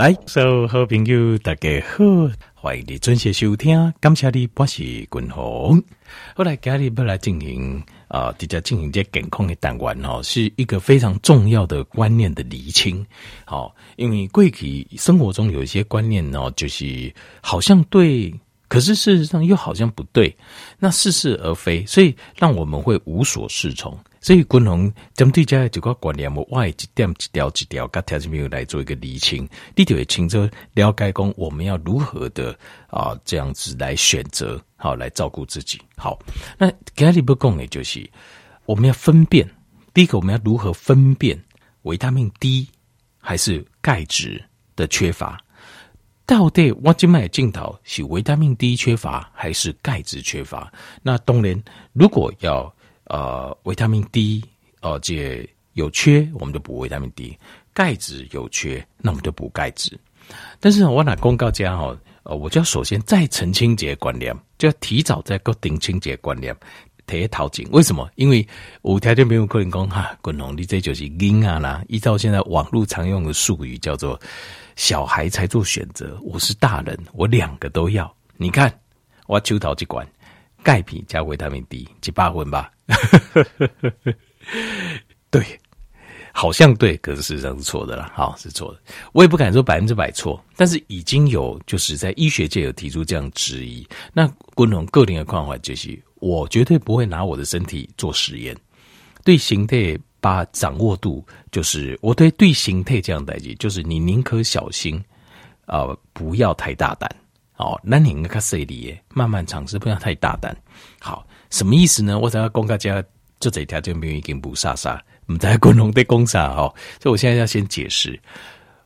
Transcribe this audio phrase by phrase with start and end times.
[0.00, 2.02] 来，所有好朋友大家好，
[2.54, 5.82] 欢迎你准时收听，感谢你，我是君鸿。
[6.34, 13.06] 后来家里要来进行啊，直接进行这健康的单元哦，是一个非常重要的观念的厘清。
[13.44, 18.32] 好，因为过去生活中有一些观念哦，就是好像对，
[18.68, 20.34] 可是事实上又好像不对，
[20.78, 23.94] 那似是而非，所以让我们会无所适从。
[24.22, 32.54] 所以，共同针对这几个观念，我外一点一条一条，跟条件没有来做一个厘清，你就会清楚了解讲我们要如何的
[32.88, 35.80] 啊这样子来选择，好来照顾自己。
[35.96, 36.18] 好，
[36.58, 38.08] 那今日要讲的就是
[38.66, 39.48] 我们要分辨，
[39.94, 41.42] 第一个我们要如何分辨
[41.82, 42.68] 维他命 D
[43.18, 44.44] 还是钙质
[44.76, 45.42] 的缺乏？
[46.26, 50.70] 到底我今麦镜头是维他命 D 缺乏还是钙质缺乏？
[51.02, 51.60] 那当然，
[51.94, 52.72] 如果要
[53.10, 54.40] 呃，维他命 D，
[54.82, 57.36] 呃，这有缺，我们就补维他命 D；
[57.74, 59.98] 钙质有缺，那我们就补钙质。
[60.60, 66.56] 但是我拿公告家哈，呃，我就要首先再澄清这个观念，就要提早再个定清这观念，
[67.04, 67.66] 提淘金。
[67.72, 68.08] 为什么？
[68.14, 68.46] 因为
[68.82, 71.82] 有条件没有客人讲哈，滚龙你这就是婴儿啦。
[71.88, 74.16] 依照现在网络常用的术语叫做
[74.76, 78.14] 小孩才做选择，我是大人，我两个都要。
[78.36, 78.72] 你看，
[79.26, 80.06] 我求讨这管。
[80.62, 82.70] 钙片加维他命 D 几八分吧？
[85.30, 85.44] 对，
[86.32, 88.10] 好像对，可是事实上是错的啦。
[88.14, 88.80] 好，是错的。
[89.12, 93.86] 我也不敢说百分之百错，但是已经有就是在医学界有提出这样质疑。
[94.12, 98.56] 那共同个人的看法就是，我绝对不会拿我的身体做实验。
[99.22, 105.02] 对形态把掌握度，就是我对对形态这样代际，就是你宁可小心
[105.66, 107.08] 啊、不要太大胆。
[107.56, 110.56] 哦，那你应该看谁里慢慢尝试，不要太大胆。
[110.98, 112.18] 好，什么意思呢？
[112.18, 113.02] 我想要讲大家，
[113.38, 116.72] 就这条就没有已经不杀杀，我们在共同的攻杀哈。
[117.00, 118.18] 所以我现在要先解释，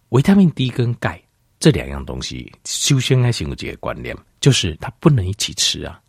[0.09, 1.23] 维他命 D 跟钙
[1.61, 6.01] 这两样东西，首先还是有几个观念，就是它不能一起吃啊。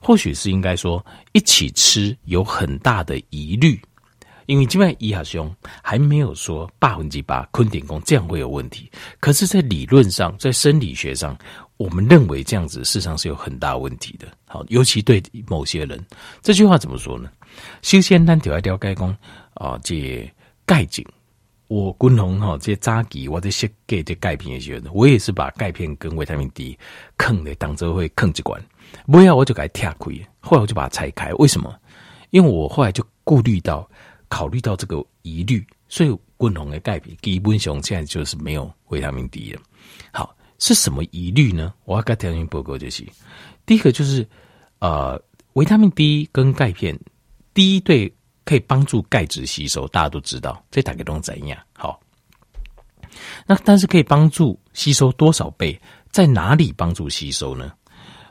[0.00, 3.80] 或许是应该说一起吃有很大的疑虑。
[4.46, 8.90] 因为这边医学上还没有说百分之百肯定讲这样会有问题，
[9.20, 11.36] 可是，在理论上，在生理学上，
[11.78, 14.28] 我们认为这样子事实上是有很大问题的。
[14.44, 15.98] 好，尤其对某些人，
[16.42, 17.30] 这句话怎么说呢？
[17.80, 19.16] 首先，咱就要了解讲
[19.54, 20.30] 啊，这
[20.66, 21.02] 钙质，
[21.68, 26.78] 我均衡哈，这早期我在写给这钙片的时候，我也是把钙片跟维他命 D
[27.16, 28.62] 坑的当做会坑一罐，
[29.06, 31.32] 不要我就给它拆开，后来我就把它拆开。
[31.34, 31.74] 为什么？
[32.30, 33.88] 因为我后来就顾虑到。
[34.30, 39.60] 考虑到这个疑虑，所以均衡的钙片基本上现在就是没有维他命 D 了。
[40.12, 41.72] 好，是什么疑虑呢？
[41.84, 43.04] 我要跟条件报告就是，
[43.64, 44.26] 第一个就是
[44.80, 45.20] 呃，
[45.54, 46.98] 维他命 D 跟钙片，
[47.54, 48.12] 第一对
[48.44, 51.58] 可以帮助钙质吸收，大家都知道，这大概都怎样？
[51.72, 52.00] 好，
[53.46, 55.80] 那但是可以帮助吸收多少倍？
[56.10, 57.72] 在哪里帮助吸收呢？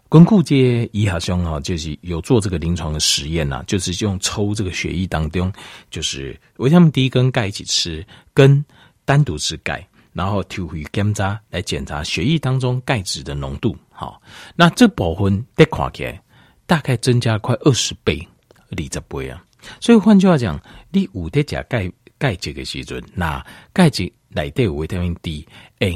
[0.09, 5.51] 巩固这医好兄啊，就是有做这个临床的实验呐，就是用抽这个血液当中，
[5.89, 8.63] 就是维他命 D 跟钙一起吃，跟
[9.05, 9.86] 单独吃钙，
[10.17, 13.77] 然后抽回检查来检查血液当中钙质的浓度。
[13.91, 14.19] 好，
[14.55, 16.19] 那这部分得看起来
[16.65, 18.27] 大概增加快二十倍，
[18.71, 19.43] 二十倍啊。
[19.79, 20.59] 所以换句话讲，
[20.91, 24.11] 你有得加钙钙质的时阵，那钙质。
[24.31, 25.47] 来对维他命 D，
[25.79, 25.89] 哎，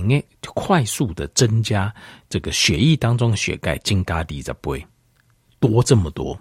[0.55, 1.93] 快速的增加
[2.29, 4.83] 这个血液当中血钙，增加二十倍，
[5.59, 6.35] 多这么多。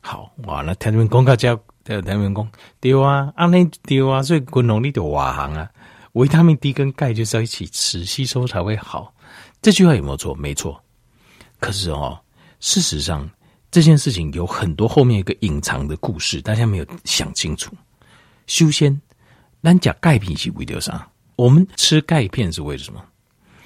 [0.00, 1.54] 好哇，那听你们讲个叫，
[1.84, 2.50] 听你们讲
[2.80, 5.70] 对啊，安尼对啊，所以均衡你就外行啊。
[6.18, 9.14] 维他命 D 跟钙就是要一起吃，吸收才会好。
[9.62, 10.34] 这句话有没有错？
[10.34, 10.82] 没错。
[11.60, 12.18] 可是哦，
[12.58, 13.30] 事实上
[13.70, 17.72] 这件事情有很多后面一个隐藏的故事，大家没有想清楚。
[18.48, 19.00] 修仙，
[19.62, 21.08] 咱讲钙片是为了啥？
[21.36, 23.00] 我们吃钙片是为了什么？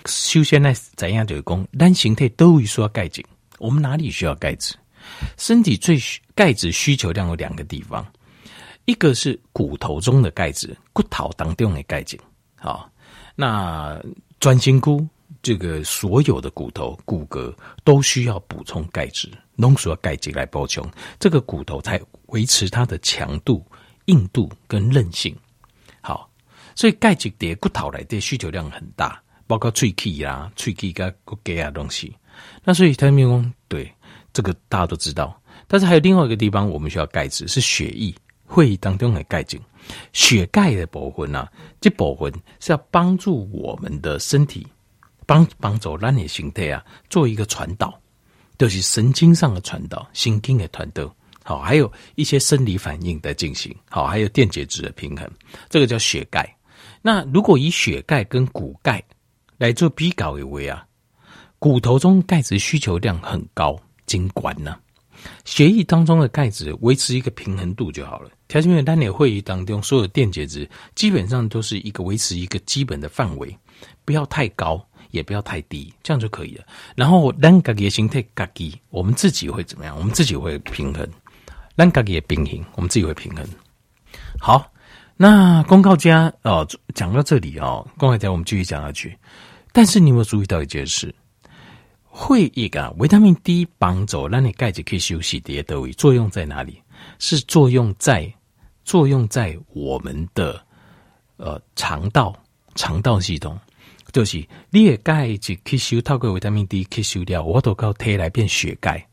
[0.04, 3.24] 修仙呢，怎样就讲，单形态都会说钙质。
[3.60, 4.74] 我们哪里需要钙质？
[5.38, 8.06] 身体最需钙质需求量有两个地方，
[8.84, 12.20] 一个是骨头中的钙质，骨头当中的钙质。
[12.62, 12.89] 好，
[13.34, 14.00] 那
[14.39, 15.06] 转心骨
[15.43, 20.88] 这个所有的骨头骨骼都需要补充钙质，浓缩钙质来补充，
[21.19, 23.67] 这个骨头才维持它的强度、
[24.05, 25.37] 硬度跟韧性。
[26.00, 26.29] 好。
[26.75, 32.17] 所以钙质的骨头来的需求量很大，包括喙齿啦、喙齿跟骨骼啊东西。
[32.65, 33.93] 那所以他们说，对
[34.32, 35.38] 这个大家都知道。
[35.69, 38.15] 但是还有另外一个地方，我们需要钙质，是血液、
[38.47, 39.61] 会议当中的钙质。
[40.12, 41.50] 血钙的部分啊，
[41.81, 44.67] 这部分是要帮助我们的身体
[45.26, 47.99] 帮帮助让你形态啊，做一个传导，
[48.58, 51.14] 就是神经上的传导、神经的传导。
[51.44, 53.75] 好，还有一些生理反应的进行。
[53.90, 55.29] 好，还有电解质的平衡，
[55.69, 56.56] 这个叫血钙。
[57.00, 59.02] 那如果以血钙跟骨钙
[59.58, 60.87] 来做比较的话啊，
[61.58, 63.76] 骨头中钙质需求量很高，
[64.06, 64.79] 尽管呢，
[65.44, 68.30] 血液当中的钙质维持一个平衡度就好了。
[68.48, 73.56] 条件员单点会议当中，所有电解质基本上都是一个维持一个基本的范围，
[74.04, 76.64] 不要太高，也不要太低，这样就可以了。
[76.94, 79.96] 然后单个的形态，嘎吉，我们自己会怎么样？
[79.96, 81.08] 我们自己会平衡。
[81.74, 83.46] 单个也平衡，我们自己会平衡。
[84.38, 84.70] 好，
[85.16, 89.16] 那公告家哦，讲到这里哦，公告家我们继续讲下去。
[89.72, 91.14] 但是你有没有注意到一件事？
[92.14, 96.81] 会议啊，维他命 D 帮助让你钙质可以休息的的作用在哪里？
[97.19, 98.32] 是作用在。
[98.85, 100.61] 作用在我们的
[101.37, 102.35] 呃肠道
[102.75, 103.56] 肠道系统，
[104.11, 109.06] 就是你的钙质吸收透过维他命 D 吸收掉，我都靠体来变血钙。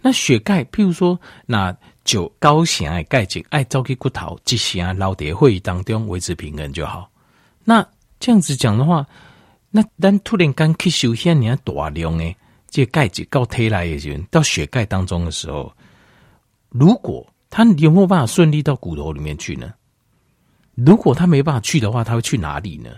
[0.00, 7.10] 那血钙，譬如说，那就高血钙质爱走去骨头，这些啊老蝶会议当中维持平衡就好。
[7.64, 7.86] 那
[8.18, 9.06] 这样子讲的话，
[9.74, 12.36] 那咱突然间吸收些你大量诶，
[12.68, 15.72] 这钙质到体来的时候，到血钙当中的时候，
[16.68, 19.72] 如果它有没有办法顺利到骨头里面去呢？
[20.74, 22.90] 如果它没办法去的话，它会去哪里呢？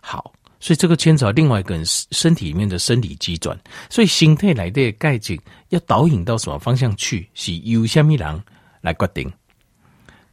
[0.00, 3.58] 好，所以这个牵扯另外一个人身体里面的生理机转。
[3.90, 5.38] 所以心态来的钙质
[5.68, 8.42] 要导引到什么方向去，是由虾米人
[8.80, 9.30] 来决定，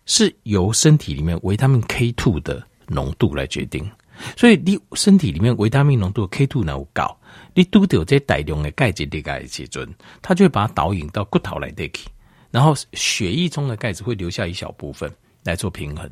[0.06, 3.90] 是由身体里面维他命 K two 的浓度来决定。
[4.36, 7.18] 所以你身体里面维他命浓度 K two 呢高，
[7.54, 9.88] 你都得有这大量的钙质的钙质准，
[10.22, 12.10] 它就会把它导引到骨头来的去。
[12.52, 15.10] 然后血液中的钙质会留下一小部分
[15.44, 16.10] 来做平衡。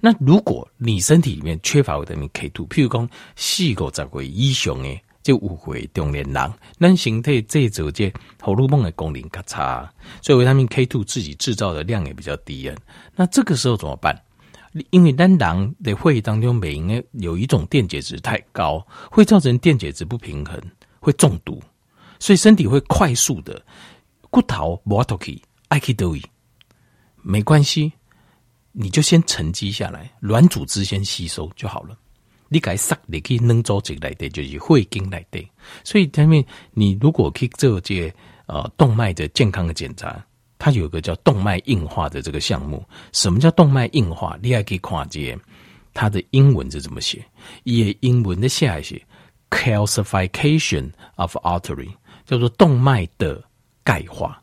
[0.00, 9.92] 那如果你身体里面缺乏维他命 K two，譬如讲四个十岁以上诶，就误会中年人，那形态这组这荷尔蒙的功能较差，
[10.22, 12.76] 所以维他命 K two 自己制造的量也比较低啊。
[13.14, 14.18] 那这个时候怎么办？
[14.90, 20.60] 因为单人的会议当中，每应该有一种电解质太高，会造成电解质不平衡，
[21.00, 21.60] 会中毒，
[22.18, 23.60] 所以身体会快速的。
[24.30, 26.16] 骨头磨脱去，爱去都
[27.20, 27.92] 没关系，
[28.70, 31.98] 你就先沉积下来，软组织先吸收就好了。
[32.48, 35.44] 你该塞你可以能组织来的，就是会经来的。
[35.82, 38.12] 所以他们，你如果可以做这
[38.46, 40.24] 呃动脉的健康的检查，
[40.60, 42.86] 它有一个叫动脉硬化的这个项目。
[43.12, 44.38] 什么叫动脉硬化？
[44.40, 45.36] 你还可以跨界
[45.92, 47.20] 它的英文是怎么写？
[47.64, 49.04] 也英文的下一写
[49.50, 51.88] calcification of artery，
[52.24, 53.42] 叫做动脉的。
[53.82, 54.40] 钙化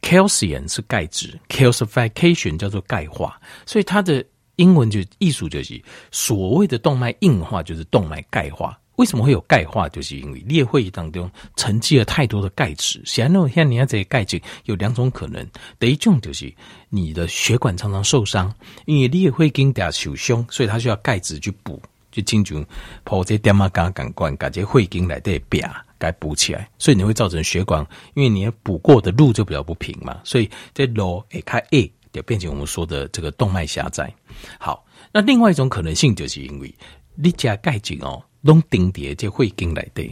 [0.00, 5.82] ，calcium 是钙质，calcification 叫做钙化，所以它的英文就意思就是
[6.12, 8.78] 所谓的动脉硬化就是动脉钙化。
[8.98, 9.88] 为什么会有钙化？
[9.88, 13.00] 就是因为裂会议当中沉积了太多的钙质。
[13.04, 15.44] 显然，像你看这些钙质有两种可能，
[15.78, 16.52] 第一种就是
[16.88, 18.52] 你的血管常常受伤，
[18.86, 21.80] 因为裂会经掉受伤，所以它需要钙质去补，
[22.10, 22.66] 就进行
[23.04, 25.70] 跑这点嘛，刚刚管感觉会经来的变。
[26.00, 27.84] 该补起来，所以你会造成血管，
[28.14, 34.14] 因为你要补过的路就比较不平嘛，所以这路一开 A 就变成我们说的这个动脉狭窄。
[34.60, 36.72] 好，那另外一种可能性就是因为
[37.16, 40.02] 你加钙质哦，拢顶叠就会经来的，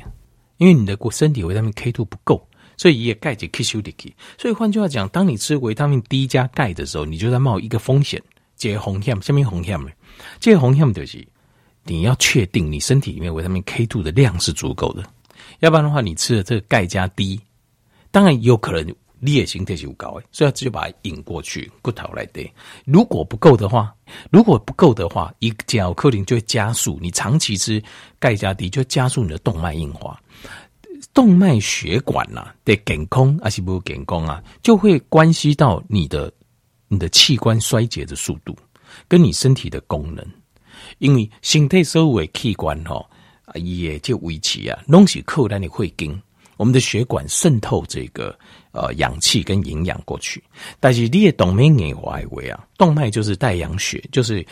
[0.57, 2.47] 因为你的身体维他命 K two 不够，
[2.77, 4.15] 所以也钙质吸收进去。
[4.39, 8.23] 所以换句话讲，当你吃维他命 D 加钙的时候，你就在冒一个风险，
[8.57, 9.91] 这个风险，什么风险呢？
[10.41, 11.27] 这个风险就是
[11.85, 15.05] 你要确定你身体里面维他命 K two 的量是足够的。
[15.61, 17.41] 要不然的话，你吃的这个钙加 D，
[18.11, 22.49] 当然有可能裂形特性高诶，所以他就把它引过去骨头来的。
[22.85, 23.95] 如果不够的话，
[24.31, 26.99] 如果不够的话，一甲克林就会加速。
[27.01, 27.83] 你长期吃
[28.19, 30.21] 钙加 D，就加速你的动脉硬化，
[31.15, 36.33] 动脉血管呐的健康还是不健康啊，就会关系到你的
[36.89, 38.57] 你的器官衰竭的速度，
[39.09, 40.25] 跟你身体的功能，
[40.99, 43.05] 因为身体所有的器官哈。
[43.47, 46.21] 啊，也就维持啊，拢是扣在你会经，
[46.57, 48.37] 我们的血管渗透这个
[48.73, 50.43] 呃氧气跟营养过去。
[50.81, 54.45] 但是你的动脉硬化为啊，动脉就是带氧血，就是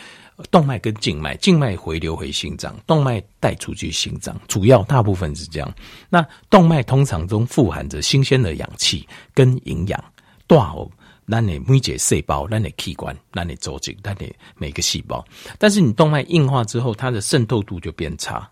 [0.51, 5.73] 动脉跟静脉，静脉回流回心脏，动脉带出去心脏，主要大部分是这样。
[6.09, 10.03] 那动脉通常中富含着新鲜的氧气跟营养，
[10.47, 10.89] 多好，
[11.25, 15.25] 让你每节细胞，让你器官，让你组织，让你每个细胞。
[15.57, 18.49] 但是你动脉硬化之后，它的渗透度就变差。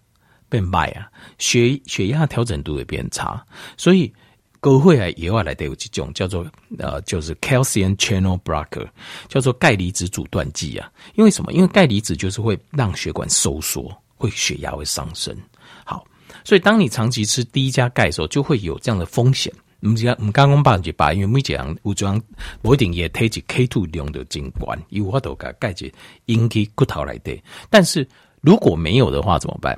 [0.53, 3.43] 变慢啊，血血压调整度也变差，
[3.75, 4.13] 所以
[4.59, 6.45] 各会啊也要来得有几种叫做
[6.77, 8.87] 呃，就是 calcium channel blocker，
[9.27, 10.91] 叫做钙离子阻断剂啊。
[11.15, 11.51] 因为什么？
[11.53, 15.35] 因为钙离子就是会让血管收缩，会血压会上升。
[15.83, 16.05] 好，
[16.45, 19.51] 所以当你长期吃 D 加钙的时候，就会有这样的风险。
[19.81, 22.21] 我们讲，我们刚刚把就把，因为每讲有这样
[22.61, 25.91] 不一定也推起 K two 量的尽管，有法度个钙质
[26.27, 27.41] 引起骨头来的。
[27.71, 28.07] 但是
[28.41, 29.77] 如果没有的话怎么办？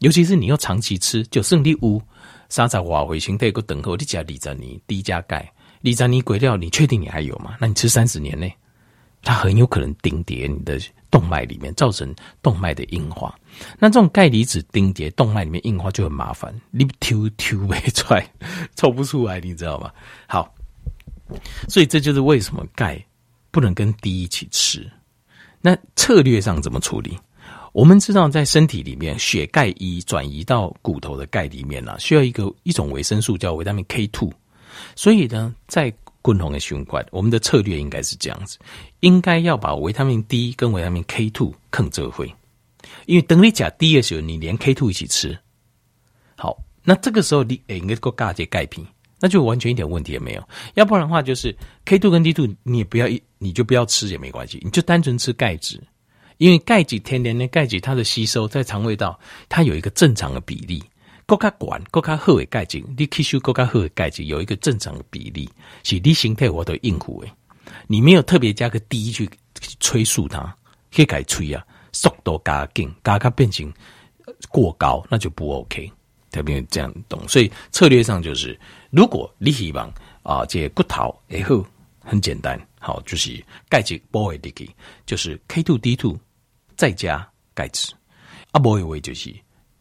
[0.00, 2.00] 尤其是你要长期吃，就剩你五
[2.48, 5.50] 三十瓦回形态个等候，你加二十年低加钙，
[5.82, 7.56] 二十年过掉，你确定你还有吗？
[7.60, 8.54] 那你吃三十年内，
[9.22, 10.78] 它很有可能钉叠你的
[11.10, 13.34] 动脉里面，造成动脉的硬化。
[13.78, 18.30] 那这种钙离子钉叠动脉里面硬化就很麻烦，你抽抽不出来，
[18.74, 19.90] 抽不出来，你知道吗？
[20.26, 20.54] 好，
[21.68, 23.02] 所以这就是为什么钙
[23.50, 24.86] 不能跟锂一起吃。
[25.62, 27.18] 那策略上怎么处理？
[27.76, 34.32] 我们知道，在身体里面，血钙一转移到骨头的钙里面呢、需要一个一种维生素叫维他命 K two。
[34.94, 35.92] 所以呢，在
[36.22, 38.56] 共同的循环，我们的策略应该是这样子：
[39.00, 42.34] 应该要把维他命 D 跟维他命 K two 啃这会，
[43.04, 45.38] 因为等你讲 D 的时候，你连 K two 一起吃。
[46.34, 48.86] 好，那这个时候你应该够嘎这钙片，
[49.20, 50.42] 那就完全一点问题也没有。
[50.76, 51.54] 要不然的话，就是
[51.84, 55.78] K two 跟 D two 你也不要一，你就不要吃也没关系，你就单纯吃钙质。
[56.38, 60.82] 因为钙质天然的钙质，它的吸收在肠胃道，它有一个正常的比例。
[61.24, 65.50] 够卡管，够卡好的钙质，你吸收够卡好的钙质有一个正常的比例，
[65.82, 67.32] 是你形态我都应付诶。
[67.88, 69.28] 你没有特别加个 D 去
[69.80, 70.54] 催促它，
[70.92, 73.72] 去改催啊，速度加紧，加它变成
[74.50, 75.90] 过高，那就不 OK。
[76.30, 78.56] 特别这样懂，所以策略上就是，
[78.90, 81.66] 如果你希望啊，这个骨头以后
[81.98, 84.70] 很简单，好，就是钙质补回进去，
[85.06, 86.16] 就是 K two D two。
[86.76, 87.92] 再加钙质，
[88.52, 89.34] 啊，不会为就是，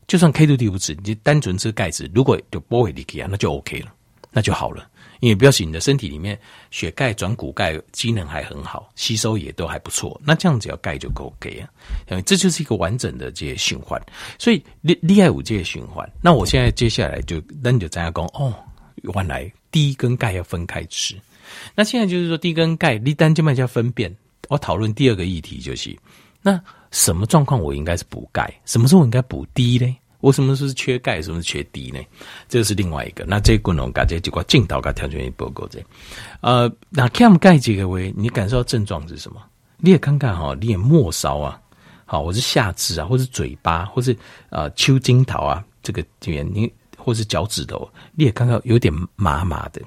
[0.08, 3.94] 就算 K two D 不吃，你就单纯吃钙质，如果就不会离开啊，那就 OK 了，
[4.32, 4.90] 那就好了。
[5.22, 6.38] 因为表示你的身体里面
[6.72, 11.70] 血钙转骨钙机能还很好，吸收也都还不错，那这样只要钙就 OK 啊。
[12.12, 14.00] 因为这就是一个完整的这些循环，
[14.38, 16.08] 所以厉厉害五这些循环。
[16.22, 18.54] 那我现在接下来就那你就这样讲哦，
[19.02, 21.16] 原来 D 跟钙要分开吃。
[21.74, 24.16] 那现在就是说 D 跟钙，你单就卖叫分辨。
[24.50, 25.98] 我讨论第二个议题就是
[26.42, 26.62] 那。
[26.96, 28.50] 什么状况我应该是补钙？
[28.64, 29.98] 什么时候我应该补低呢？
[30.22, 31.22] 我什么时候是缺钙？
[31.22, 32.00] 什么是缺低呢？
[32.48, 33.26] 这是另外一个。
[33.26, 35.78] 那这个呢，感觉就挂进导跟条件一报告这。
[36.40, 39.42] 呃，那 Cam 钙这个位，你感受到症状是什么？
[39.78, 41.62] 你也看看哈，你也末梢啊，
[42.06, 44.18] 好，我是下肢啊，或是嘴巴，或是
[44.50, 49.82] 呃丘荆桃啊，这个这边你或是脚趾头，你也看到有点麻麻的，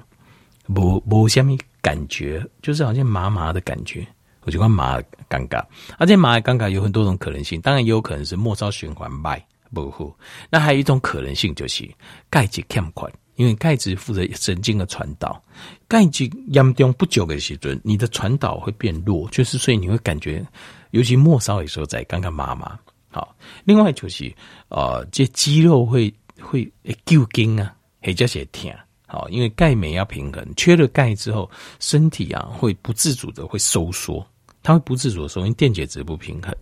[0.67, 4.07] 无无什么感觉，就是好像麻麻的感觉。
[4.49, 5.63] 我就讲麻尴尬，
[5.99, 9.39] 而且麻尴尬有很多种可能性，当然也有可能是末梢循环脉
[9.71, 10.11] 不好。
[10.49, 11.87] 那还有一种可能性就是
[12.31, 15.39] 钙质欠款，因为钙质负责神经的传导，
[15.87, 20.43] 钙质严重不足的时阵，你的传导会变弱，就是所以你会感觉，
[20.89, 22.75] 尤其末梢的时候在刚刚麻麻。
[23.11, 24.33] 好，另外就是
[24.69, 26.71] 呃，这肌肉会会
[27.05, 28.71] 揪筋啊，或者是疼。
[29.11, 34.23] 好，因为钙镁要平衡，缺了钙之后，身体啊会不自主的会收缩，
[34.61, 36.55] 它会不自主的收缩，因为电解质不平衡。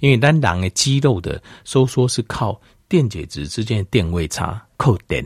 [0.00, 5.24] 因为单囊的肌肉的收缩是靠电解质之间的电位差扣电，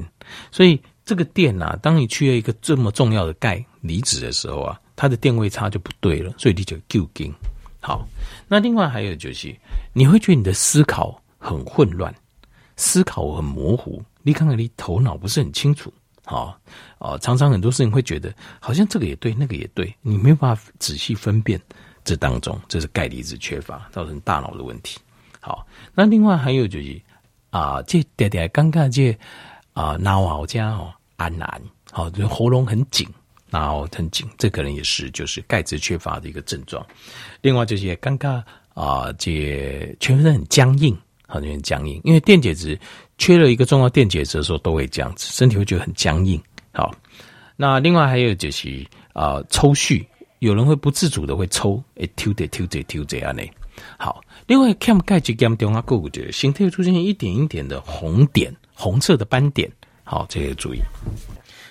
[0.50, 7.32] 所以这个电啊，当你缺了一个这么重要的钙离子的时候啊，它的电位差就不对了，所以你就揪筋。
[7.80, 8.06] 好，
[8.46, 9.54] 那另外还有就是，
[9.92, 12.14] 你会觉得你的思考很混乱，
[12.76, 15.92] 思考很模糊，你看看你头脑不是很清楚。
[16.24, 16.58] 好，
[16.98, 21.58] 哦，常常很多事情会觉得好像这个也对，那个也对，你没有办法仔细分辨。
[22.08, 24.98] 这当中，这是钙离子缺乏造成大脑的问题。
[25.40, 26.98] 好，那另外还有就是
[27.50, 29.14] 啊，这点点尴尬，这
[29.74, 31.60] 啊，脑好家哦，安难，
[31.92, 33.06] 好，就喉咙很紧，
[33.50, 36.82] 然后很紧，这可能也是就是钙质缺乏的一个症状。
[37.42, 40.96] 另外就是尴尬啊，这全身很僵硬，
[41.26, 42.78] 好像很僵硬，因为电解质。
[43.20, 46.40] 缺了一个重要电解质的时候，都会这样子，身体会觉得很僵硬。
[46.72, 46.94] 好，
[47.56, 50.06] 那另外还有就是啊、抽搐，
[50.40, 53.42] 有人会不自主的会抽，诶，抽的抽的抽这样呢。
[53.96, 59.70] 好，另外看钙质严重啊，各个的形态出现一点一点的红点，红色的斑点。
[60.04, 60.80] 好，这个要注意。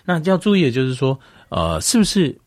[0.06, 1.20] 那要注意的就是说，
[1.50, 2.38] 呃，是不是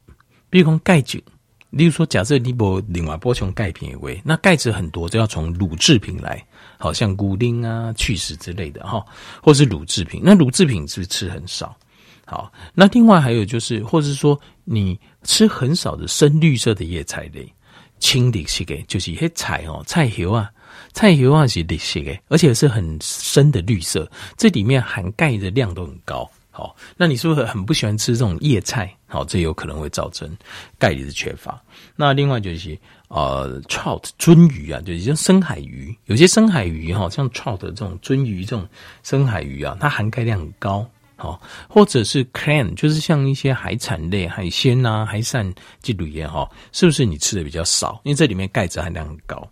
[0.48, 1.22] 比如说钙质？
[1.70, 6.44] 例如说，假设你不另外补充钙片为，那钙质很多就要从乳制品来。
[6.82, 9.04] 好像骨丁啊、去势之类的哈，
[9.42, 10.22] 或是乳制品。
[10.24, 11.76] 那乳制品是不是吃很少？
[12.24, 14.40] 好，那另外还有就是，或者是说
[14.72, 17.52] 你吃很少的深绿色的叶菜类，
[17.98, 20.48] 青绿色的，就是一些菜哦，菜油啊，
[20.92, 26.30] 菜油啊是绿色的，而且是很深的绿色，这里面含钙的量都很高。
[26.52, 28.94] 好，那你是不是很不喜欢吃这种叶菜？
[29.08, 30.30] 好，这有可能会造成
[30.78, 31.60] 钙离子缺乏。
[31.96, 38.68] 那另外就是呃，trout 鳟鱼啊，就是像深海鱼，有些深海鱼哈，像 trout 这种鳟鱼这种
[39.02, 40.88] 深海鱼啊，它含钙量很高。
[41.20, 48.00] 好，或者是 clam，就是像一些海产类海鲜啊、海产这类哈，是不是你吃的比较少？
[48.04, 49.46] 因为这里面钙质含量很高。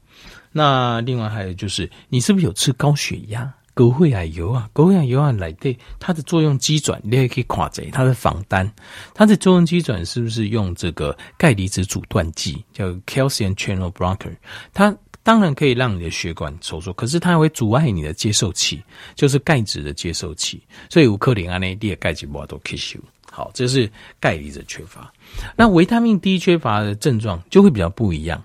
[0.50, 3.52] 那另外还有就是，你是不是有吃高血压？
[3.75, 8.68] 高血压油啊，高血压油啊来对它的作用机转，你也可以垮贼它的防单，
[9.14, 14.34] 它的作用机转是不是用这个钙离子阻断剂，叫 calcium channel blocker？
[14.72, 14.96] 它
[15.28, 18.82] 当然可以让你的血管收缩，可是它会阻碍你的接受器，
[19.14, 20.58] 就是钙质的接受器，
[20.88, 22.99] 所以有可能啊，那第二钙质不都吸收。
[23.30, 25.12] 好，这是钙离子缺乏。
[25.54, 28.42] 那维他命 D 缺乏的症状就会比较不一样。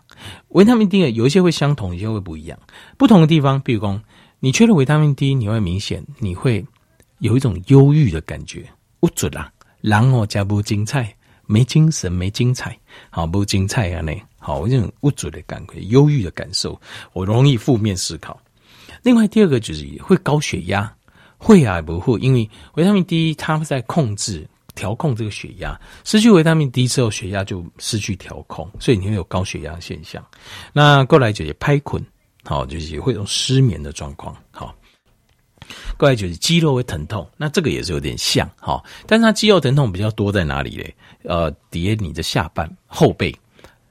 [0.50, 2.60] 维他命 D 有一些会相同，有些会不一样。
[2.98, 4.02] 不同的地方，比如说
[4.42, 6.66] 你缺了维他命 D，你会明显你会
[7.20, 8.66] 有一种忧郁的感觉，
[9.00, 9.50] 不准啦，
[9.80, 12.78] 然后加不精彩，没精神，没精彩，
[13.10, 14.02] 好不精彩啊？
[14.02, 14.14] 那
[14.44, 16.80] 好，这种不准的感觉，忧郁的感受，
[17.14, 18.38] 我容易负面思考。
[19.02, 20.94] 另外第二个就是会高血压，
[21.38, 22.20] 会啊不会？
[22.20, 24.46] 因为维他命 D 它在控制。
[24.76, 30.26] 调控这个血压，失去维他命 D 之后，血压就失去调控，所以你会有高血压现象。
[30.74, 32.04] 那过来就是拍困，
[32.44, 34.36] 好，就是也会有失眠的状况。
[34.50, 34.76] 好，
[35.96, 40.96] 过来就是肌肉会疼痛，那这个也是有点像，好，但是它肌肉疼痛比较多在哪里嘞？
[41.24, 43.32] 呃，叠你的下半后背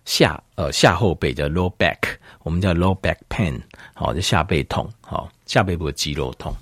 [0.04, 1.98] 下呃下后背叫 low back，
[2.42, 3.60] 我们叫 low back pain，
[3.94, 6.52] 好，就下背痛，好，下背部的肌肉痛。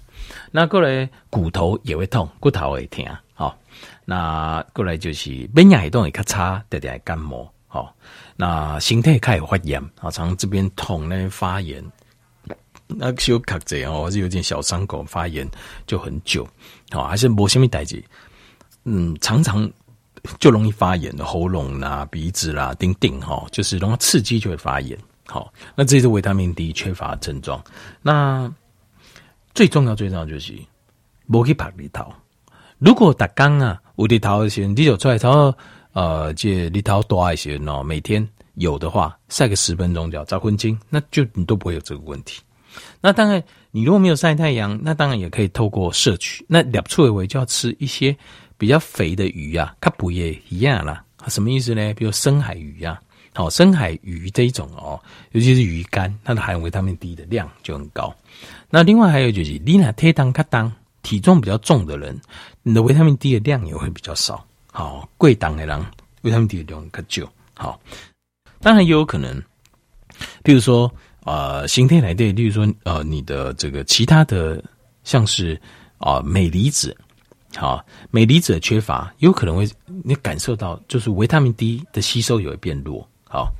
[0.51, 3.05] 那过来骨头也会痛，骨头会疼。
[4.05, 7.95] 那过来就是免疫系统会较差，得点感冒，好。
[8.37, 11.85] 那身体开始发炎，啊，常这边痛那边发炎，
[12.89, 15.49] 那小卡子哦，还是有点小伤口发炎
[15.87, 16.45] 就很久，
[16.91, 18.03] 好，还是没什么代志，
[18.85, 19.71] 嗯，常常
[20.39, 25.53] 就容易发炎的喉咙啦、鼻子啦、丁丁哈，就是容易刺激就会发炎，好。
[25.75, 27.63] 那这是维他命 D 缺乏的症状。
[28.03, 28.53] 那
[29.55, 30.55] 最重要、最重要就是
[31.29, 32.13] 无去晒日头。
[32.79, 35.55] 如果打刚啊，有日头的时候，你就出来头，
[35.93, 42.41] 呃，这日头多一些喏，每天有的话晒个十分钟，叫早昏经，那就你都不会有这个问题。
[43.01, 46.45] 那当然，你如果没有晒太阳，那当然也可以透过摄取。
[46.49, 48.17] 那两处维就要吃一些
[48.61, 51.03] 比较肥的鱼啊，它不也一样啦。
[51.29, 51.95] 什么意思呢？
[51.95, 53.01] 比如深海鱼啊，
[53.33, 55.01] 好，深海鱼这一种哦，
[55.33, 58.15] 尤其是鱼干，它的含维他命 D 的量就很高。
[58.69, 60.71] 那另外还有就是，你那体重较重。
[61.03, 62.15] 体重比较重的人，
[62.63, 64.47] 你的维他命 D 的量也会比较少。
[64.71, 65.83] 好，贵档的人
[66.21, 67.33] 维他命 D 的量较少。
[67.55, 67.81] 好，
[68.61, 69.43] 当然也有可能，
[70.43, 70.93] 比如说
[71.25, 74.63] 呃，形态来对，例如说呃，你的这个其他的
[75.03, 75.55] 像是
[75.97, 76.95] 啊、呃，镁离子，
[77.57, 79.69] 好，镁离子的缺乏，有可能会
[80.05, 83.07] 你感受到就是维他命 D 的吸收也会变弱。
[83.25, 83.53] 好，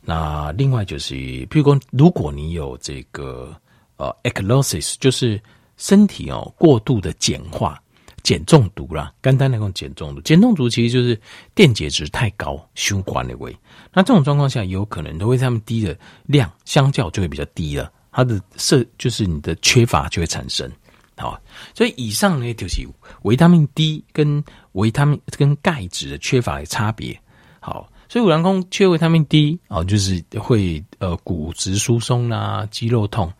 [0.00, 3.54] 那另外就是，譬如说如果你有这个
[3.96, 5.40] 呃，acidosis，就是。
[5.78, 7.82] 身体哦，过度的碱化、
[8.22, 10.20] 碱中毒啦，肝胆那种，碱中毒。
[10.20, 11.18] 碱中毒其实就是
[11.56, 13.56] 电解质太高，血管的位。
[13.92, 20.70] 那这种状况下，有可能维他命 D 的量相较就会比较低了，它的摄就是你的缺乏就会产生。
[21.16, 21.40] 好，
[21.74, 22.86] 所以以上呢就是
[23.22, 27.18] 维他命 D 跟维他命跟钙质的缺乏的差别。
[27.60, 33.32] 好，所以有人说缺维他命 D 啊，就是会呃骨质疏松啦，肌肉痛。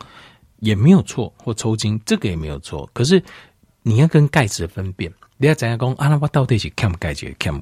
[0.60, 2.88] 也没有错，或抽筋，这个也没有错。
[2.92, 3.20] 可是
[3.82, 5.92] 你要跟钙质的分辨，你要怎样讲？
[5.94, 7.52] 阿拉巴到底是欠钙质，欠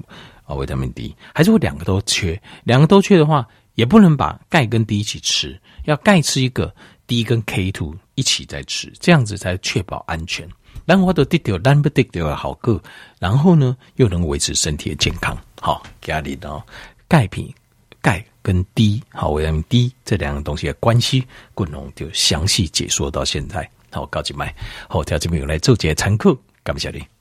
[0.43, 2.39] 啊维他命 D，还是会两个都缺？
[2.63, 6.71] 两个都缺的话，也不能把钙跟 D 一起吃，要钙吃一个
[7.07, 10.47] ，D 跟 K two 一起在吃，这样子才确保安全。
[10.85, 12.81] 然后都得掉，但不得掉好个，
[13.19, 15.37] 然后呢又能维持身体的健康。
[15.59, 16.63] 好，家里的
[17.07, 17.53] 钙品。
[18.03, 23.69] 钙跟 D 好，维他命 D 这两个东西的关系，滚龙就详细解说到现在。
[23.91, 24.51] 好，高级麦，
[24.89, 27.20] 好，条这边有来做节参考，感谢你。